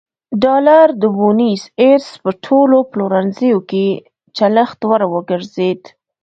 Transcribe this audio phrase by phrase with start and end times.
[0.43, 3.85] ډالر د بونیس ایرس په ټولو پلورنځیو کې
[4.37, 5.81] چلښت وړ وګرځېد.